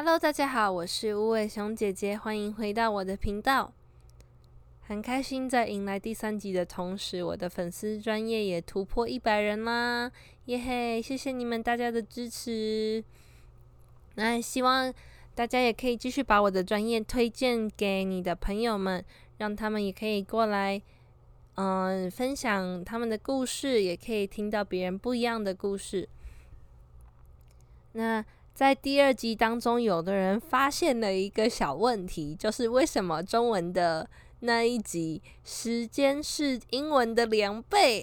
[0.00, 3.72] Hello，大家好，我是无尾熊姐姐，欢迎回到我的频道。
[4.82, 10.08] 很开心在迎来第三集的同时，我的粉丝专业也突破一百人啦，
[10.44, 11.02] 耶嘿！
[11.02, 13.02] 谢谢你们大家的支持。
[14.14, 14.94] 那希望
[15.34, 19.04] 大家也可以继续把我的专业推荐给你的朋友们，
[19.38, 20.80] 让他们也可以过来，
[21.56, 26.08] 嗯，分享他们的故事，也可以听到别人不一样的故事。
[27.94, 28.24] 那
[28.58, 38.02] 在第二集当中，有的人发现了一个小问题，就是为什么中文的那一集时间是英文的两倍？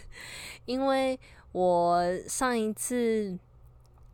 [0.66, 1.18] 因为
[1.52, 3.38] 我上一次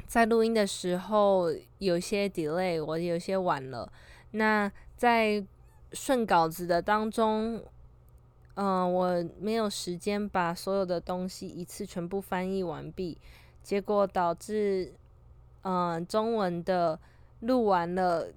[0.07, 3.93] 在录音的时候有些 delay，我有些晚了。
[4.31, 5.45] 那在
[5.91, 7.61] 顺稿子的当中，
[8.55, 13.19] 嗯，我没有时间把所有的东西一次全部翻译完毕，
[13.65, 14.95] 结果导致。
[15.63, 16.99] 嗯，中文的
[17.41, 18.29] 录完了，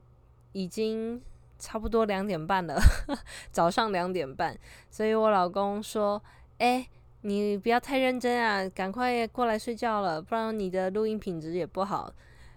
[0.51, 1.21] 已经
[1.57, 2.79] 差不多两点半了，
[3.51, 4.57] 早上两点半。
[4.89, 6.21] 所以我老公说
[6.59, 6.87] ：“哎，
[7.21, 12.13] 你不要太认真啊，赶快过来睡觉了，不然你的录音品质也不好。”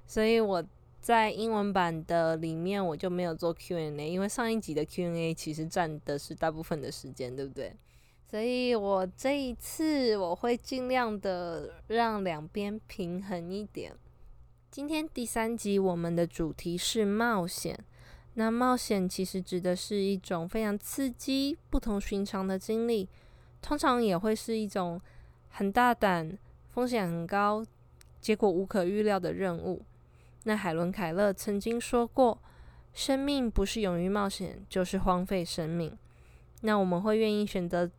[0.07, 0.65] 所以我
[1.01, 7.75] 在英文版的里面我就没有做 Q&A，因为上一集的 Q&A 其实占的是大部分的时间，对不对？
[8.31, 13.95] 所以我这一次我会尽量的让两边平衡一点。
[14.79, 17.77] 今天第三集，我们的主题是冒险。
[18.35, 23.09] 那冒险其实指的是一种非常刺激、不同寻常的经历，
[23.61, 25.01] 通常也会是一种
[25.49, 27.67] 很大胆、风险很高、
[28.21, 29.83] 结果无可预料的任务。
[30.45, 32.39] 那海伦·凯勒曾经说过
[32.95, 35.99] ：“生命不是勇于冒险，就是荒废生命。”
[36.63, 37.91] 那我们会愿意选择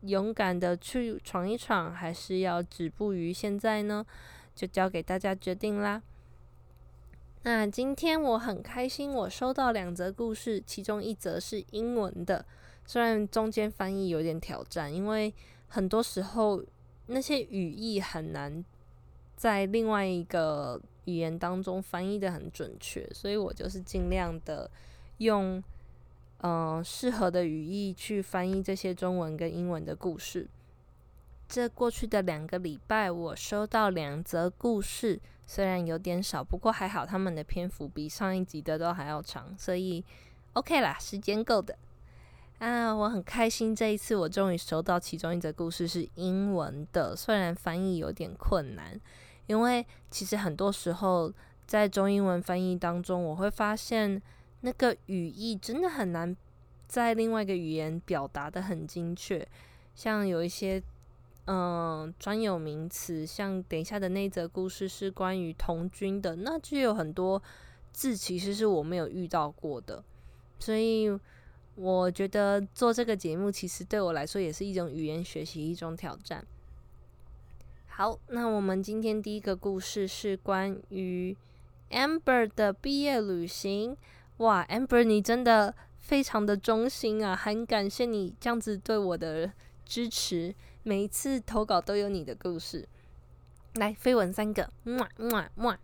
[0.00, 4.04] 勇敢的去闯一闯，还是要止步于现在呢？
[4.52, 6.02] 就交给大家决定啦。
[7.46, 12.42] 那今天我很开心，我收到两则故事，其中一则是英文的，
[12.86, 15.32] 虽然中间翻译有点挑战，因为
[15.68, 16.64] 很多时候
[17.08, 18.64] 那些语义很难
[19.36, 24.70] 在另外一个语言当中翻译的很准确，所以我就是尽量的
[25.18, 25.62] 用
[26.38, 30.48] 嗯适合的语义去翻译这些中文跟英文的故事。
[31.46, 35.20] 这过去的两个礼拜，我收到两则故事。
[35.46, 40.04] 虽然有点少，不过还好，他们的篇幅比上一集的都还要长，所以
[40.54, 41.76] OK 啦，时间够的
[42.58, 42.92] 啊！
[42.94, 48.98] 我很开心，这一次我终于收到其中一则故事是英文的，虽然翻译有点困难，
[49.46, 51.32] 因为其实很多时候
[51.66, 54.20] 在中英文翻译当中，我会发现
[54.62, 56.36] 那个语义真的很难
[56.88, 59.46] 在另外一个语言表达的很精确，
[59.94, 60.82] 像有一些。
[61.46, 67.42] 嗯，专有名词，像等一下的那则故事是关于童军的，那就有很多
[67.92, 70.02] 字其实是我没有遇到过的，
[70.58, 71.10] 所以
[71.74, 76.46] 我觉得做这个节目其实对我来说也是一种语言学习，一种挑战。
[77.88, 81.36] 好，那我们今天第一个故事是关于
[81.90, 83.96] Amber 的毕业旅行。
[84.38, 89.52] 哇，Amber 你真的非常的忠心啊，很感谢你这样子对我的
[89.84, 90.54] 支持。
[90.86, 92.86] 每一次投稿都有你的故事，
[93.76, 95.78] 来飞吻三个，么么么。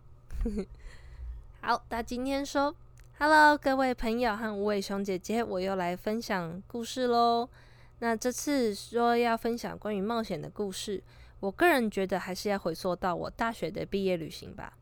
[1.59, 2.75] 好，那今天说
[3.17, 7.49] ，Hello，各位朋友和五尾熊姐姐，我又来分享故事喽。
[7.97, 11.01] 那这次说要分享关于冒险的故事，
[11.39, 14.77] 我个人觉得还是要回溯到我大学的毕业旅行吧。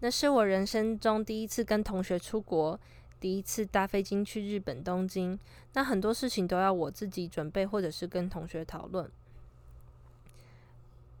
[0.00, 2.78] 那是我人生中第一次跟同学出国。
[3.20, 5.36] 第一次搭飞机去日本东京，
[5.74, 9.10] 那很多事情都要我自己准备，或者是跟同学讨论。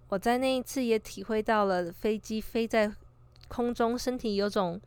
[0.08, 2.90] 我在那一次也体会到了飞机飞在
[3.48, 4.80] 空中，身体有种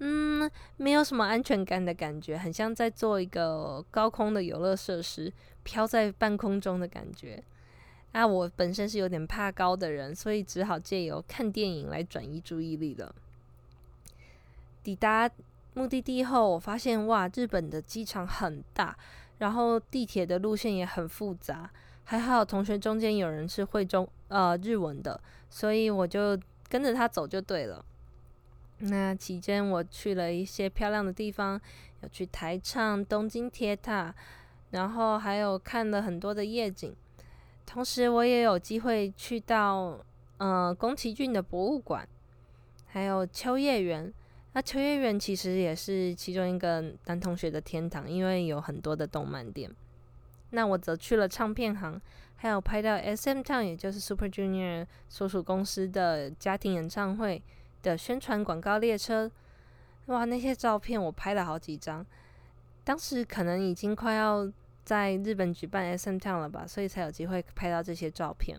[0.00, 5.32] 嗯没有什么安全感的感觉，很像在做一个高空的游乐设施，
[5.62, 7.42] 飘在半空中的感觉。
[8.12, 13.14] 啊，我本身是有点怕高的人，所以只好借由看电影来转移注意力了。
[14.82, 15.28] 抵达
[15.74, 18.96] 目的地后，我发现哇，日本的机场很大，
[19.38, 21.70] 然后地铁的路线也很复杂。
[22.04, 26.38] 还好同学中间有人是会中呃日文的，所以我就
[26.68, 27.84] 跟着他走就对了。
[28.78, 31.60] 那期间我去了一些漂亮的地方，
[32.02, 34.14] 有去台场、东京铁塔，
[34.70, 36.94] 然后还有看了很多的夜景。
[37.64, 39.98] 同时我也有机会去到
[40.36, 42.06] 呃宫崎骏的博物馆，
[42.86, 44.12] 还有秋叶原。
[44.52, 49.70] 那秋叶原其实也是其中一个男同学的天堂，因为有很多的动漫店。
[50.50, 52.00] 那我则去了唱片行，
[52.36, 53.40] 还有拍到 S.M.
[53.40, 57.42] Town，也就是 Super Junior 所属公司的家庭演唱会
[57.82, 59.30] 的宣传广告列车。
[60.06, 62.06] 哇，那些照片我拍了好几张，
[62.84, 64.50] 当时可能已经快要
[64.84, 68.56] 在日本举办 SM Town 了吧，所以才有机会拍到这些照片。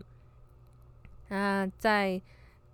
[1.28, 2.20] 那再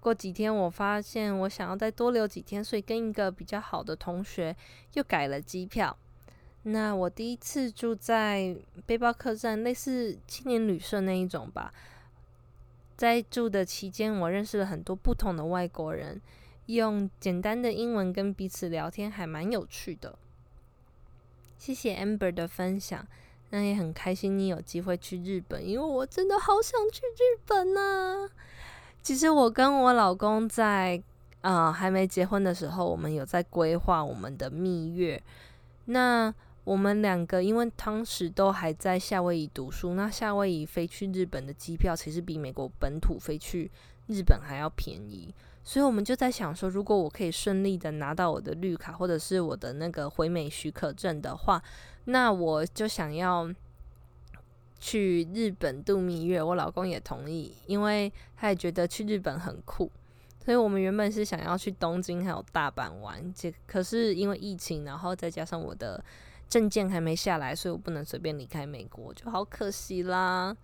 [0.01, 4.55] 过几天，我发现我想要再多留几天，所以跟一个比较好的同学
[4.95, 5.97] 又改了机票。
[6.65, 8.57] 那我第一次住在
[8.87, 11.73] 背包客栈，类似青年旅社那一种吧。
[12.97, 16.21] 在住的期间，我认识了很多不同的外国人，
[16.67, 20.19] 用简单的英文跟彼此聊天，还蛮有趣的。
[21.59, 23.07] 谢谢 Amber 的分享，
[23.51, 28.31] 那也很开心你有机会去日本，因为我真的好想去日本呐。
[29.03, 31.03] 其实我跟我老公在
[31.43, 35.23] 啊还没结婚的时候，我们有在规划我们的蜜月。
[35.87, 36.33] 那
[36.65, 43.71] 我们两个因为当时都还在夏威夷读书，那夏威夷飞去日本的机票其实比美国本土飞去
[44.07, 51.63] 日本还要便宜，所以我们就在想说，如果我可以顺利的拿到我的绿卡或者是我的那个回美许可证的话，
[52.07, 53.47] 那我就想要
[54.79, 56.43] 去日本度蜜月。
[56.43, 59.91] 我老公也同意，因为他也觉得去日本很酷，
[60.43, 66.03] 所以我们原本是想要去东京还有大阪玩，这可是因为疫情，然后再加上我的。
[66.49, 70.57] 证件还没下来，所以我不能随便离开美国，就好可惜啦。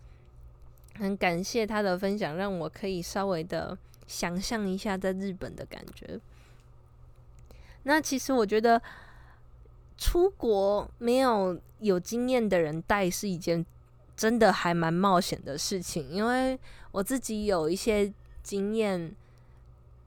[0.96, 6.20] 很感谢他的分享，让我可以稍微的想象一下在日本的感觉。
[7.84, 8.80] 那其实我觉得
[9.96, 13.64] 出国没有有经验的人带是一件
[14.16, 16.58] 真的还蛮冒险的事情，因为
[16.92, 18.12] 我自己有一些
[18.42, 19.14] 经验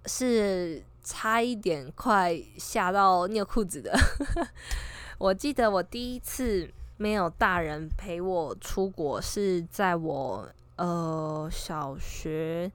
[0.06, 3.98] 是差一点快吓到尿裤子的。
[5.18, 12.72] 我记得我第一次没有大人陪我出国，是在我呃小学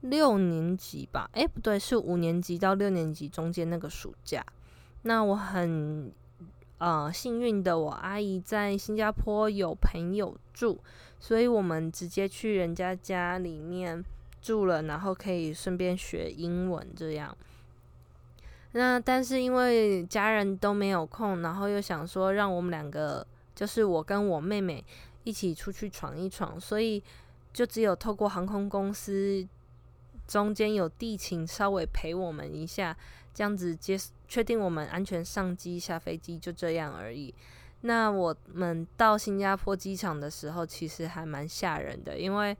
[0.00, 1.28] 六年级吧？
[1.32, 4.44] 诶，不对，是五年级到六年级中间那个暑假。
[5.02, 6.12] 那我很
[6.78, 10.78] 呃幸运的，我阿姨在新加坡有朋友住，
[11.18, 14.04] 所以我们直接去人家家里面
[14.42, 17.36] 住了，然后可以顺便学英文这样。
[18.76, 23.24] 那但是因为家人都没有空，然后又想说让我们两个，
[23.54, 24.84] 就是我跟我妹妹
[25.22, 27.00] 一起出去闯一闯，所以
[27.52, 29.46] 就只有透过航空公司
[30.26, 32.96] 中间有地勤稍微陪我们一下，
[33.32, 37.32] 这样子接确定我们安全上机下飞机，就这样而已。
[37.82, 42.56] 那我们到新加坡机场的时候，其实还蛮吓人的，因为。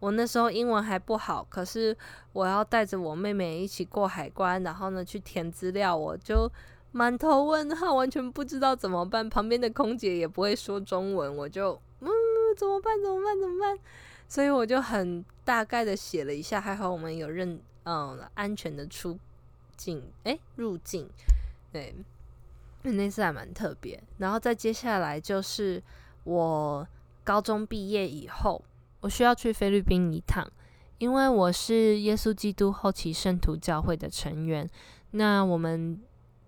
[0.00, 1.96] 我那时候英文还不好，可是
[2.32, 6.48] 我要带着我妹妹一起过海关，然后呢去填资料，我就
[6.92, 9.28] 满头问号，完全不知道怎么办。
[9.28, 12.08] 旁边的空姐也不会说中文，我就嗯
[12.56, 13.00] 怎么办？
[13.02, 13.40] 怎么办？
[13.40, 13.78] 怎么办？
[14.28, 19.18] 所以我就很大概的写了一下，还好我们有认嗯安全的出
[19.76, 21.08] 境，诶，入境，
[21.72, 21.92] 对，
[22.82, 24.00] 那次还蛮特别。
[24.18, 25.82] 然后再接下来就是
[26.22, 26.86] 我
[27.24, 28.62] 高中毕业以后。
[29.00, 30.44] 我需要去菲律宾一趟，
[30.98, 34.68] 因为我是耶稣基督后期圣徒教会的成员。
[35.12, 36.00] 那我们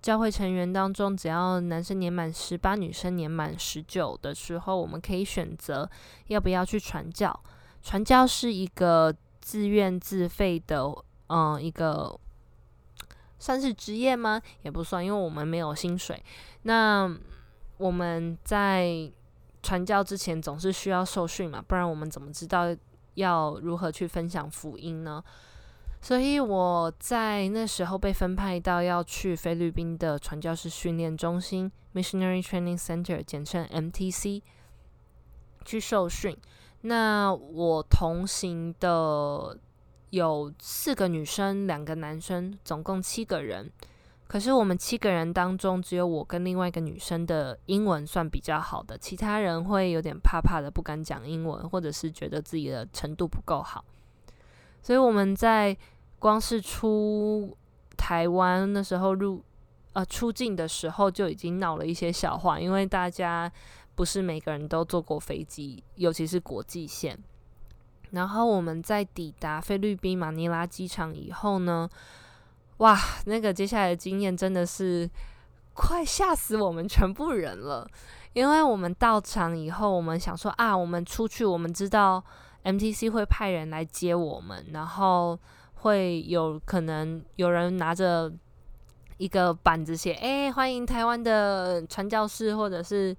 [0.02, 5.88] 教会成员当中，只要男生年满十八，女生年满十九的时候，我们可以选择
[6.26, 7.38] 要不要去传教。
[7.82, 10.92] 传教是一个自愿自费的，
[11.28, 12.18] 嗯，一个
[13.38, 14.42] 算是职业吗？
[14.62, 16.20] 也不算，因为我们没有薪水。
[16.62, 17.08] 那
[17.78, 19.12] 我们在。
[19.62, 22.74] 传教之前总是需要受训嘛，不然我们怎么知道
[23.14, 25.22] 要如何去分享福音呢？
[26.02, 34.40] 所以我在那时候被分派到要去菲律宾的传教士训练中心 （Missionary Training Center），简称 MTC，
[35.66, 36.34] 去受训。
[36.80, 39.58] 那我同行的
[40.08, 43.70] 有四个女生，两个男生，总共七个人。
[44.30, 53.84] 可是我们七个人当中，只有我跟另外一个女生的英文算比较好的，其他人会有点怕怕的，不敢讲英文，或者是觉得自己的程度不够好。
[54.80, 55.76] 所以我们在
[56.20, 57.56] 光是出
[57.96, 59.42] 台湾那时候入
[59.94, 63.50] 呃出境的时候，就已经闹了一些笑话，因为大家
[63.96, 67.18] 不是每个人都坐过飞机，尤其是国际线。
[68.12, 71.90] 然后我们在抵达菲律宾马尼拉机场以后呢？
[72.80, 75.08] 哇，那个接下来的经验真的是
[75.74, 77.86] 快吓死我们全部人了，
[78.32, 82.24] 因为我们到场以后，我们想说啊，我们出去，我们知道
[82.64, 85.38] MTC 会派人来接我们，然后
[85.74, 88.32] 会有可能有人拿着
[89.18, 93.14] 一个板子写，哎，欢迎台湾的传教士，或者是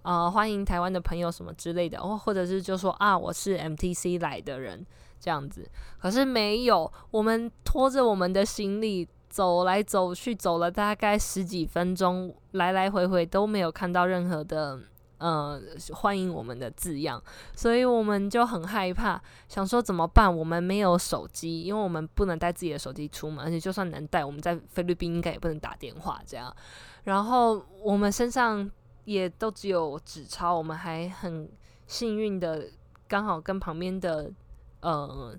[0.00, 4.86] 呃，欢迎台湾的朋友什么之类的，或或者是就说啊，我是 MTC 来的人。
[5.22, 6.92] 这样子，可是没有。
[7.12, 14.80] 我们拖着我们的行李走来走去，走了大概十几分钟，来来回回都没有看到任何的
[15.18, 15.60] 呃
[15.92, 17.22] 欢迎我们的字样，
[17.54, 20.36] 所以我们就很害怕，想说怎么办？
[20.36, 26.52] 我们没有手机，因为我们不能带自己的手机出门，而且就算能带，我们在菲律宾应该也不能打电话这样。
[27.04, 28.68] 然后我们身上
[29.04, 31.48] 也都只有纸钞，我们还很
[31.86, 32.66] 幸运的
[33.08, 34.30] 刚好跟旁边的
[34.82, 35.34] 呃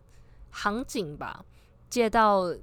[0.50, 1.46] 航警吧
[1.90, 2.54] 借到。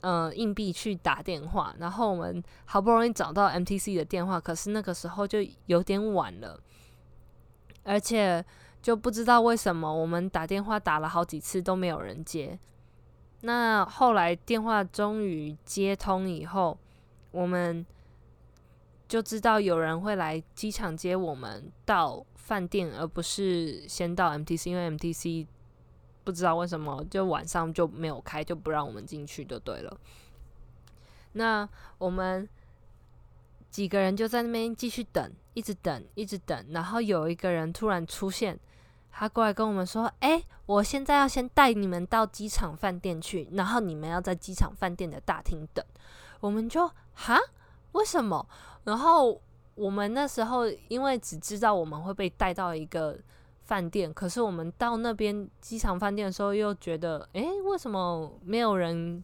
[0.00, 6.56] 呃，硬币去打电话，然后我们好不容易找到 MTC 的电话，可是那个时候就有点晚了，
[7.82, 8.42] 而且
[8.80, 12.56] 就不知道为什么我们打电话打了好几次都没有人接。
[13.40, 16.78] 那后来电话终于接通以后，
[17.32, 17.84] 我们
[19.08, 25.48] 就知道有人会来机场接我们到饭店，而不是先到 MTC，因为 MTC。
[26.28, 29.98] 不知道为什么，就晚上就没有开，就不让我们进去，就对了。
[31.32, 31.66] 那
[31.96, 32.46] 我们
[33.70, 36.66] 几个人就在那边继续等，一直等，一直等。
[36.68, 38.60] 然后有一个人突然出现，
[39.10, 45.82] 他过来跟我们说：“哎，我现在要先带你们到机场饭店去，然后你们要在机场饭店的大厅等。”
[46.40, 47.38] 我们就哈，
[47.92, 48.46] 为什么？
[48.84, 49.40] 然后
[49.76, 53.18] 我们那时候因为只知道我们会被带到一个。
[53.68, 59.22] 饭店，可是我们到那边机场饭店的时候，又觉得，诶，为什么没有人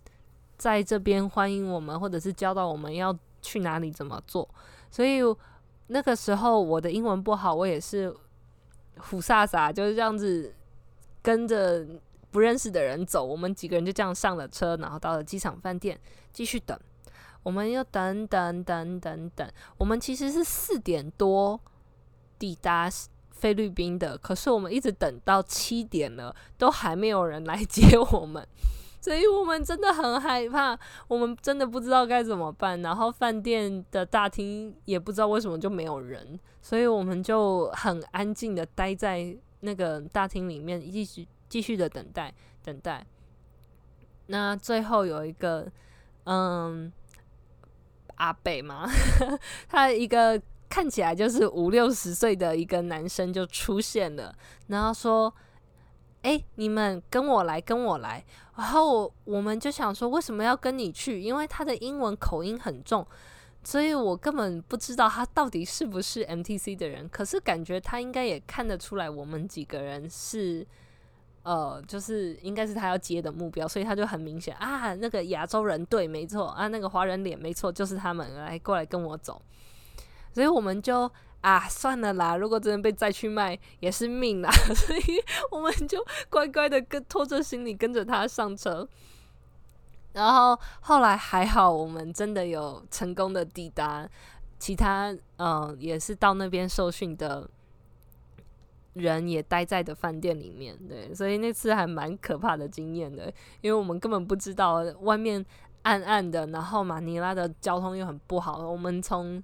[0.59, 4.47] 在这边欢迎我们，或者是教导我们要去哪里怎么做？
[4.91, 5.21] 所以
[5.87, 8.15] 那个时候我的英文不好，我也是
[8.99, 10.55] 虎飒飒就是这样子
[11.23, 11.83] 跟着
[12.31, 13.25] 不认识的人走。
[13.25, 15.99] 我们几个人就这样上了车，然后到了机场饭店
[16.35, 16.79] 继续等。
[17.43, 21.59] 我们又等等等等等，我们其实是四点多
[22.39, 22.91] 抵达。
[23.45, 28.43] 菲律宾的，可是我们一直等到七点了，都还没有人来接我们，
[29.03, 32.81] 所以我们真的很害怕，我们真的不知道该怎么办。
[32.81, 42.33] 然后饭店的大厅也不知道为什么就没有人，所以我们就很安静的待在那个大厅里面，继续继续的等待
[42.63, 43.05] 等待。
[44.29, 45.71] 那最后有一个，
[46.25, 46.91] 嗯，
[48.15, 48.89] 阿北嘛，
[49.69, 50.41] 他一个。
[50.75, 54.35] 看起来就是五六十岁的一个男生就出现了，
[54.67, 55.33] 然后说
[56.23, 58.25] ：“哎，你们跟我来，跟我来。”
[58.59, 61.21] 然后我们就想说，为什么要跟你去？
[61.21, 63.07] 因为他的英文口音很重，
[63.63, 67.09] 所以我根本不知道他到底是不是 MTC 的人。
[67.09, 70.67] 可是感觉他应该也看得出来，我们几个人是
[71.45, 79.41] 呃，就是应该是他要接的目标，所以他就很明显啊，那个亚洲人对，没错啊，那个华人脸没错，就是他们来过来跟我走。
[80.35, 81.11] 所以我们就
[81.43, 85.03] 啊，算了啦，如果真的被再去卖也是命啦， 所以
[85.51, 88.89] 我们就乖乖的跟拖着行李跟着他上车。
[90.15, 94.09] 然后后来还好，我们真的有成功的抵达，
[94.59, 97.47] 其他嗯也是到那边受训的
[98.95, 105.45] 人也待在的饭店里面，对，所以那次还蛮可怕的经验的，因为我们根本不知道外面
[105.83, 109.43] 暗暗的，然后马尼拉的交通又很不好，我们从。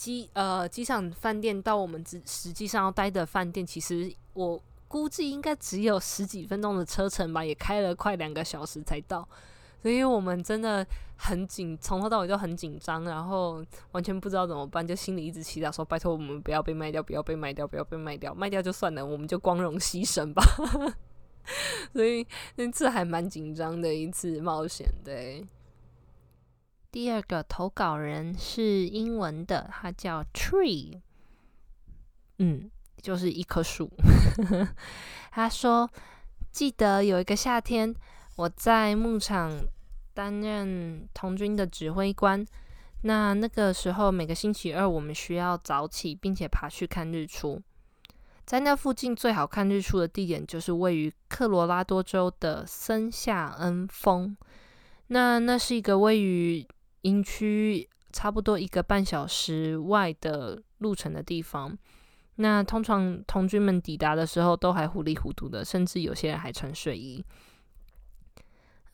[0.00, 9.28] 机呃机场饭店到我们实实际上要待的饭店，其实我估计应该只有十几分钟的车程吧，也开了快两个小时才到，
[9.82, 20.42] 所以我们真的很紧，从头到尾都很紧张，然后完全不知道怎么办，就心里一直祈祷说：拜托我们不要被卖掉，不要被卖掉，不要被卖掉，卖掉就算了，我们就光荣牺牲吧。
[21.92, 22.26] 所以
[22.56, 25.46] 那次还蛮紧张的一次冒险，对。
[26.92, 31.00] 第二个投稿人是英文的，他叫 Tree，
[32.38, 32.68] 嗯，
[33.00, 33.88] 就是一棵树。
[35.30, 35.88] 他说
[36.50, 37.94] ：“记得有一个夏天，
[38.34, 39.52] 我在牧场
[40.12, 42.44] 担任童军的指挥官。
[43.02, 47.62] 那那个时候，每个星期二我们需要早起，并且爬去看日出。
[48.44, 54.36] 在那附近最好看日出的地点，就是位于科罗拉多州的森夏恩峰。
[55.06, 56.66] 那那是一个位于……
[57.02, 61.76] 营区差不多一个半小时外的路程的地方，
[62.36, 67.24] 那通常童军们抵达的时候都还糊里糊涂的，甚至有些人还穿睡衣。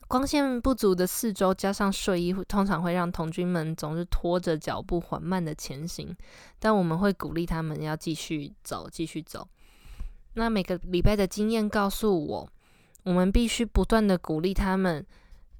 [0.07, 6.15] 光线不足的四周加上睡衣，通常会让童军们总是拖着脚步缓慢的前行。
[6.59, 9.45] 但我们会鼓励他们要继续走，继续走。
[10.35, 12.49] 那每个礼拜的经验告诉我，
[13.03, 15.05] 我们必须不断的鼓励他们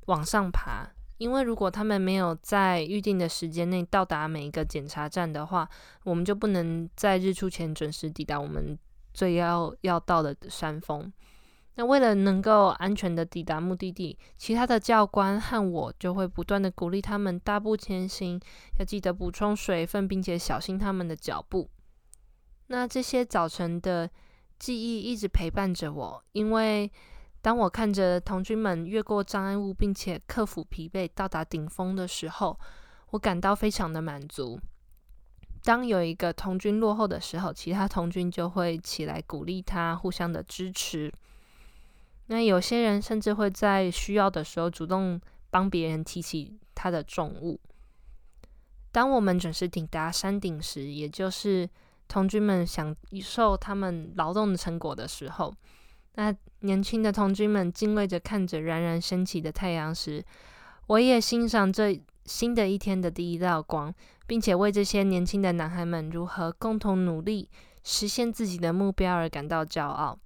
[0.06, 0.92] 往上爬。
[1.18, 5.68] 因为如果他们没有在预定的时间内到达每一个检查站的话，
[6.04, 8.78] 我们就不能在日出前准时抵达我们
[9.14, 11.12] 最要要到的山峰。
[11.76, 18.40] 那为了能够安全的抵达目的地，其他的教官和我就会不断的鼓励他们大步前行，
[18.80, 21.70] 要记得补充水分，并且小心他们的脚步。
[22.68, 24.10] 那这些早晨的
[24.58, 26.92] 记忆一直陪伴着我，因为
[27.48, 32.60] 当我看着童军们越过障碍物，并且克服疲惫到达顶峰的时候，
[33.12, 34.60] 我感到非常的满足。
[35.64, 41.10] 当有一个童军落后的时候，其他童军就会起来鼓励他，互相的支持。
[42.26, 45.18] 那有些人甚至会在需要的时候主动
[45.50, 47.58] 帮别人提起他的重物。
[48.92, 51.70] 当我们准时抵达山顶时，也就是
[52.10, 55.54] 童军们享受他们劳动的成果的时候，
[56.18, 60.24] 那年轻的童军们敬畏着看着冉冉升起的太阳时，
[60.88, 63.94] 我也欣赏这新的一天的第一道光，
[64.28, 67.50] 并且为这些年轻的男孩们如何共同努力
[67.84, 70.20] 实现自己的目标而感到骄傲。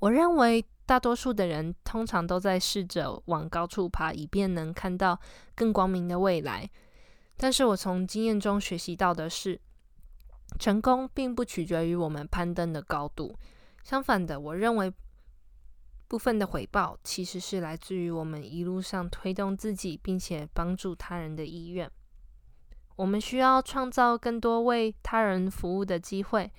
[0.00, 0.64] 我认为。
[0.84, 5.18] 大多数的人通常都在试着往高处爬，以便能看到
[5.54, 6.68] 更光明的未来。
[7.36, 9.58] 但是我从经验中学习到的是，
[10.58, 13.38] 成功并不取决于我们攀登的高度。
[13.82, 14.92] 相反的，我认为
[16.08, 21.90] 部分的回报其实是来自于我们一路上推动自己并且帮助他人的意愿。
[22.96, 26.52] 我们需要创造更多为他人服务的机会，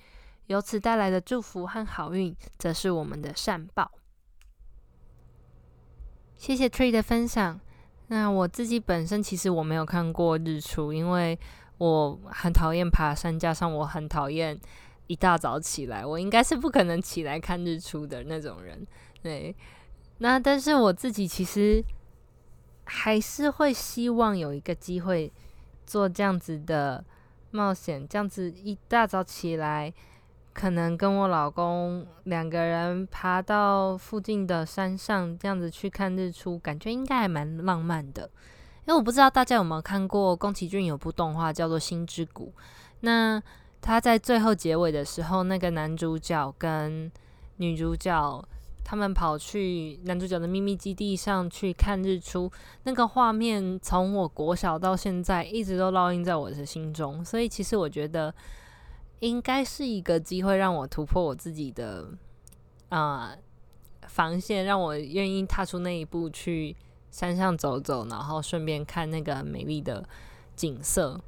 [0.46, 3.90] 由此带来的祝福和好运，则是我们的善报。
[6.36, 7.60] 谢谢 Tree 的分享。
[8.08, 11.38] 那我自己本身其实我没有看过日出，因为
[11.78, 14.60] 我很讨厌爬山，加上我很讨厌
[15.06, 18.86] 一大早起来，我应该是不可能起来看日出的那种人。
[19.22, 19.54] 对，
[20.18, 21.82] 那但是我自己其实
[22.84, 25.32] 还是会希望有一个机会
[25.86, 27.04] 做这样子的
[27.50, 29.92] 冒险，这样子一大早起来。
[30.52, 38.30] 可能跟我老公两个人爬到附近的山上，这样子去看日出，感觉应该还蛮浪漫的。
[38.86, 42.54] 因为我不知道大家有没有看过宫崎骏有部动画叫做《星之谷》，
[43.00, 43.42] 那
[43.84, 47.12] 他在最后结尾的时候，那个男主角跟
[47.58, 48.42] 女主角
[48.82, 52.50] 他们跑去男主角的秘密基地上去看日出，
[52.84, 58.34] 那个画面从我国小到现在一直都烙印在我的心中，所以其实我觉得。
[59.20, 62.06] 应该是一个机会，让我突破我自己的
[62.90, 63.34] 啊
[64.06, 66.76] 防线，让我愿意踏出那一步去
[67.10, 70.06] 山上走走，然后顺便看那个美丽的
[70.54, 71.18] 景色。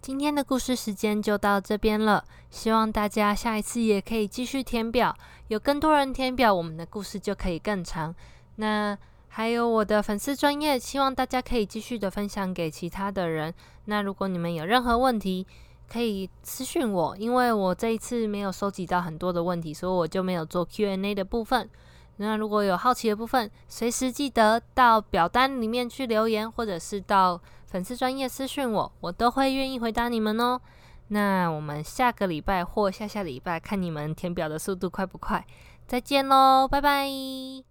[0.00, 5.14] 今天的故事时间就到这边了，希望大家下一次也可以继续填表，
[5.48, 8.14] 有更多人填表，我们的故事就可以更长。
[8.56, 8.96] 那
[9.28, 13.52] 还有我的粉丝专业，希望大家可以继续的分享给其他的人。
[13.86, 15.46] 那如果你们有任何问题，
[15.90, 21.68] 可以私讯我，因为我这一次没有收集到很多的问题，所以我就没有做 Q&A 的部分。
[22.16, 30.60] 那如果有好奇的部分，随时记得到表单里面去留言，或者是到粉丝专业私讯我，我都会愿意回答你们哦。
[31.08, 35.46] 那我们下个礼拜或下下礼拜看你们填表的速度快不快。
[35.86, 37.67] 再见喽，拜拜。